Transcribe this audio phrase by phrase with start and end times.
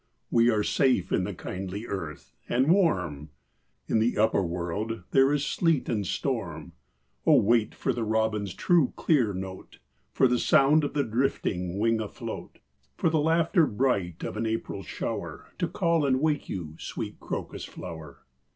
[0.31, 3.29] We are safe in the kindly earth, and warm—
[3.87, 6.71] In the upper world there is sleet and storm.
[7.23, 9.77] Oh, wait for the robin's true, clear note,
[10.11, 12.57] For the sound of a drifting wing afloat;
[12.97, 17.65] For the laughter bright of an April shower To call and wake you, sweet Crocus
[17.65, 18.23] flower."